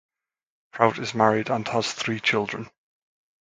[0.71, 2.71] Prout is married and has three children.